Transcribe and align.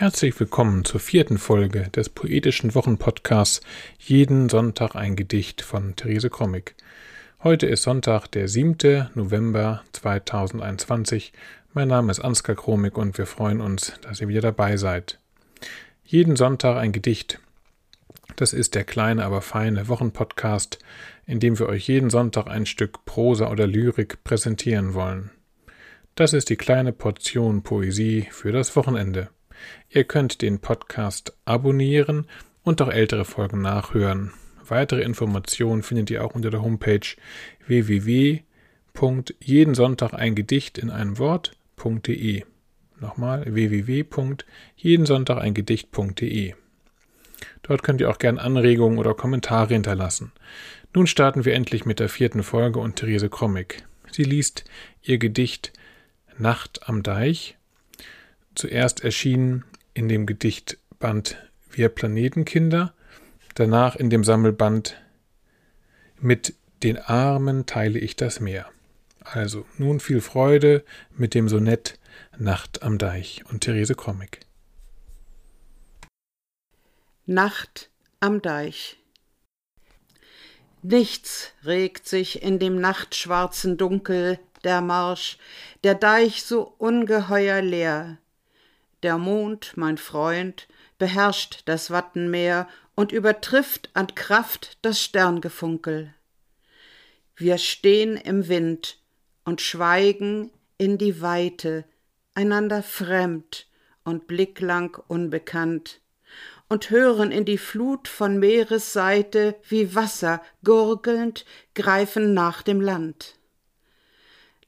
Herzlich 0.00 0.40
willkommen 0.40 0.86
zur 0.86 0.98
vierten 0.98 1.36
Folge 1.36 1.90
des 1.94 2.08
poetischen 2.08 2.74
Wochenpodcasts 2.74 3.60
Jeden 3.98 4.48
Sonntag 4.48 4.96
ein 4.96 5.14
Gedicht 5.14 5.60
von 5.60 5.94
Therese 5.94 6.30
Krommig. 6.30 6.74
Heute 7.44 7.66
ist 7.66 7.82
Sonntag, 7.82 8.26
der 8.28 8.48
7. 8.48 9.10
November 9.14 9.84
2021. 9.92 11.34
Mein 11.74 11.88
Name 11.88 12.10
ist 12.10 12.20
Ansgar 12.20 12.56
Kromig 12.56 12.96
und 12.96 13.18
wir 13.18 13.26
freuen 13.26 13.60
uns, 13.60 13.92
dass 14.00 14.22
ihr 14.22 14.28
wieder 14.28 14.40
dabei 14.40 14.78
seid. 14.78 15.18
Jeden 16.06 16.34
Sonntag 16.34 16.78
ein 16.78 16.92
Gedicht. 16.92 17.38
Das 18.36 18.54
ist 18.54 18.74
der 18.74 18.84
kleine, 18.84 19.22
aber 19.26 19.42
feine 19.42 19.86
Wochenpodcast, 19.88 20.78
in 21.26 21.40
dem 21.40 21.58
wir 21.58 21.68
euch 21.68 21.86
jeden 21.86 22.08
Sonntag 22.08 22.46
ein 22.46 22.64
Stück 22.64 23.04
Prosa 23.04 23.50
oder 23.50 23.66
Lyrik 23.66 24.24
präsentieren 24.24 24.94
wollen. 24.94 25.30
Das 26.14 26.32
ist 26.32 26.48
die 26.48 26.56
kleine 26.56 26.94
Portion 26.94 27.62
Poesie 27.62 28.28
für 28.30 28.50
das 28.50 28.74
Wochenende. 28.76 29.28
Ihr 29.88 30.04
könnt 30.04 30.42
den 30.42 30.60
Podcast 30.60 31.34
abonnieren 31.44 32.26
und 32.62 32.80
auch 32.82 32.90
ältere 32.90 33.24
Folgen 33.24 33.62
nachhören. 33.62 34.32
Weitere 34.66 35.02
Informationen 35.02 35.82
findet 35.82 36.10
ihr 36.10 36.24
auch 36.24 36.34
unter 36.34 36.50
der 36.50 36.62
Homepage 36.62 37.00
www.jeden 37.66 38.44
Sonntag 39.74 40.14
ein 40.14 40.34
Gedicht 40.34 40.78
in 40.78 40.90
einem 40.90 41.18
Wort.de. 41.18 42.44
Nochmal 43.00 43.44
www.jeden 43.52 45.06
Sonntag 45.06 45.38
ein 45.38 45.54
Gedicht.de. 45.54 46.54
Dort 47.62 47.82
könnt 47.82 48.00
ihr 48.00 48.10
auch 48.10 48.18
gerne 48.18 48.40
Anregungen 48.40 48.98
oder 48.98 49.14
Kommentare 49.14 49.72
hinterlassen. 49.74 50.32
Nun 50.94 51.06
starten 51.06 51.44
wir 51.44 51.54
endlich 51.54 51.84
mit 51.84 52.00
der 52.00 52.08
vierten 52.08 52.42
Folge 52.42 52.78
und 52.78 52.96
Therese 52.96 53.28
Krommig. 53.28 53.84
Sie 54.10 54.24
liest 54.24 54.64
ihr 55.02 55.18
Gedicht 55.18 55.72
Nacht 56.36 56.88
am 56.88 57.02
Deich 57.02 57.56
zuerst 58.54 59.04
erschienen 59.04 59.64
in 59.94 60.08
dem 60.08 60.26
Gedichtband 60.26 61.36
Wir 61.70 61.88
Planetenkinder, 61.88 62.94
danach 63.54 63.96
in 63.96 64.10
dem 64.10 64.24
Sammelband 64.24 65.00
Mit 66.18 66.54
den 66.82 66.98
Armen 66.98 67.66
teile 67.66 67.98
ich 67.98 68.16
das 68.16 68.40
Meer. 68.40 68.66
Also 69.20 69.66
nun 69.78 70.00
viel 70.00 70.20
Freude 70.20 70.84
mit 71.16 71.34
dem 71.34 71.48
Sonett 71.48 71.98
Nacht 72.38 72.82
am 72.82 72.98
Deich 72.98 73.44
und 73.50 73.60
Therese 73.60 73.94
Krommig. 73.94 74.40
Nacht 77.26 77.90
am 78.18 78.40
Deich 78.42 78.96
Nichts 80.82 81.52
regt 81.64 82.08
sich 82.08 82.42
in 82.42 82.58
dem 82.58 82.80
nachtschwarzen 82.80 83.76
Dunkel, 83.76 84.38
der 84.64 84.80
Marsch, 84.80 85.36
der 85.84 85.94
Deich 85.94 86.42
so 86.42 86.74
ungeheuer 86.78 87.60
leer, 87.60 88.16
der 89.02 89.18
Mond, 89.18 89.76
mein 89.76 89.98
Freund, 89.98 90.68
beherrscht 90.98 91.62
das 91.64 91.90
Wattenmeer 91.90 92.68
und 92.94 93.12
übertrifft 93.12 93.90
an 93.94 94.14
Kraft 94.14 94.78
das 94.82 95.00
Sterngefunkel. 95.00 96.14
Wir 97.34 97.56
stehen 97.56 98.16
im 98.16 98.48
Wind 98.48 98.98
und 99.44 99.62
schweigen 99.62 100.50
in 100.76 100.98
die 100.98 101.22
Weite, 101.22 101.84
einander 102.34 102.82
fremd 102.82 103.66
und 104.04 104.26
blicklang 104.26 104.96
unbekannt, 105.08 106.00
und 106.68 106.90
hören 106.90 107.32
in 107.32 107.44
die 107.44 107.58
Flut 107.58 108.06
von 108.06 108.38
Meeresseite 108.38 109.56
wie 109.68 109.94
Wasser 109.94 110.40
gurgelnd 110.62 111.44
greifen 111.74 112.32
nach 112.32 112.62
dem 112.62 112.80
Land. 112.80 113.36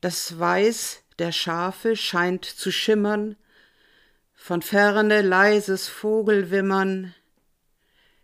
Das 0.00 0.38
Weiß 0.38 1.02
der 1.20 1.30
Schafe 1.30 1.94
scheint 1.94 2.44
zu 2.44 2.72
schimmern, 2.72 3.36
von 4.34 4.62
ferne 4.62 5.22
leises 5.22 5.88
Vogelwimmern, 5.88 7.14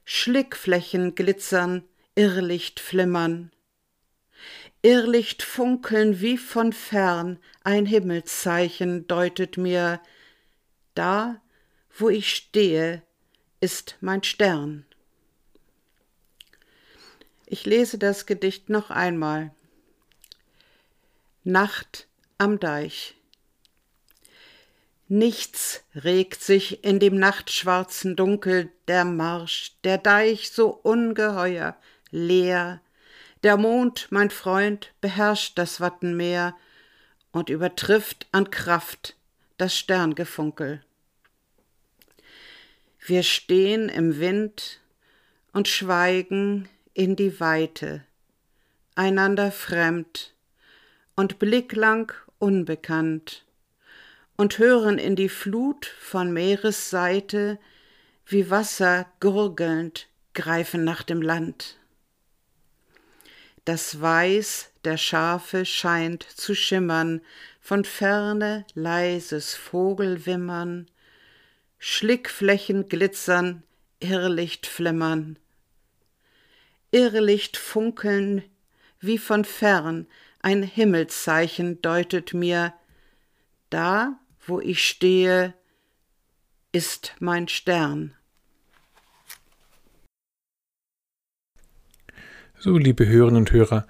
Schlickflächen 0.05 1.15
glitzern, 1.15 1.85
Irrlicht 2.15 2.81
flimmern. 2.81 3.53
Irrlicht 4.83 5.43
funkeln 5.43 6.21
wie 6.21 6.39
von 6.39 6.73
fern, 6.73 7.39
ein 7.63 7.85
Himmelszeichen 7.85 9.07
deutet 9.07 9.57
mir, 9.57 10.01
da, 10.95 11.41
wo 11.97 12.09
ich 12.09 12.35
stehe, 12.35 13.03
ist 13.61 13.97
mein 14.01 14.23
Stern. 14.23 14.87
Ich 17.45 17.67
lese 17.67 17.99
das 17.99 18.27
Gedicht 18.27 18.69
noch 18.69 18.91
einmal. 18.91 19.53
Nacht 21.45 22.07
am 22.37 22.61
Deich. 22.61 23.18
Nichts 25.11 25.85
regt 25.95 26.43
sich 26.43 26.85
in 26.85 27.01
dem 27.01 27.19
nachtschwarzen 27.19 28.15
Dunkel, 28.15 28.71
der 28.89 29.07
Marsch, 29.07 29.73
der 29.83 29.97
Deich 29.97 30.51
so 30.51 30.69
ungeheuer, 30.69 31.77
leer. 32.11 32.83
Der 33.43 33.57
Mond, 33.57 34.09
mein 34.11 34.29
Freund, 34.29 34.93
beherrscht 35.01 35.57
das 35.57 35.81
Wattenmeer 35.81 36.55
und 37.33 37.49
übertrifft 37.49 38.27
an 38.33 38.51
Kraft 38.51 39.17
das 39.57 39.75
Sterngefunkel. 39.75 40.85
Wir 43.07 43.23
stehen 43.23 43.89
im 43.89 44.21
Wind 44.21 44.81
und 45.55 45.69
schweigen 45.69 46.69
in 46.93 47.17
die 47.17 47.41
Weite, 47.41 48.05
einander 48.95 49.53
fremd 49.53 50.35
und 51.17 51.39
blicklang 51.39 52.13
unbekannt 52.39 53.47
und 54.39 54.59
hören 54.59 54.99
in 54.99 55.17
die 55.17 55.29
Flut 55.29 55.85
von 55.85 56.33
Meeresseite, 56.33 57.59
wie 58.25 58.51
Wasser 58.51 59.07
gurgelnd 59.19 60.07
greifen 60.33 60.85
nach 60.85 61.03
dem 61.03 61.21
Land. 61.21 61.77
Das 63.65 64.01
Weiß 64.01 64.71
der 64.85 64.97
Schafe 64.97 65.67
scheint 65.67 66.23
zu 66.23 66.55
schimmern, 66.55 67.21
von 67.61 67.85
ferne 67.85 68.65
leises 68.75 69.57
Vogelwimmern, 69.57 70.89
Schlickflächen 71.79 72.89
glitzern, 72.89 73.65
Irrlicht 73.99 74.67
flimmern. 74.67 75.37
Irrlicht 76.93 77.57
funkeln 77.57 78.45
wie 79.01 79.19
von 79.19 79.45
fern, 79.45 80.07
ein 80.41 80.63
Himmelszeichen 80.63 81.83
deutet 81.83 82.35
mir, 82.35 82.73
da 83.71 84.19
wo 84.49 84.61
ich 84.61 84.85
stehe, 84.85 85.55
ist 86.73 87.15
mein 87.21 87.49
Stern. 87.49 88.15
So, 92.59 92.77
liebe 92.77 93.07
Hörerinnen 93.07 93.43
und 93.43 93.53
Hörer, 93.53 93.87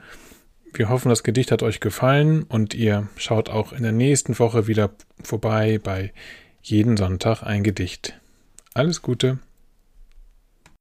wir 0.74 0.88
hoffen, 0.88 1.08
das 1.08 1.22
Gedicht 1.22 1.50
hat 1.50 1.62
euch 1.62 1.80
gefallen 1.80 2.42
und 2.42 2.74
ihr 2.74 3.08
schaut 3.16 3.48
auch 3.48 3.72
in 3.72 3.82
der 3.82 3.92
nächsten 3.92 4.38
Woche 4.38 4.66
wieder 4.66 4.90
vorbei 5.22 5.78
bei 5.82 6.12
jeden 6.62 6.96
Sonntag 6.96 7.42
ein 7.42 7.64
Gedicht. 7.64 8.20
Alles 8.74 9.00
Gute. 9.00 9.38